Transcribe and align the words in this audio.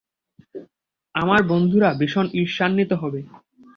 আমার 1.15 1.41
বন্ধুরা 1.43 1.89
ভীষণ 1.93 2.25
ঈর্ষান্বিত 2.33 2.91
হবে। 2.93 3.19